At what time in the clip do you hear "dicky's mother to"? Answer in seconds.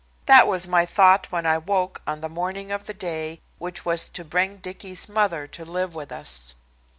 4.57-5.63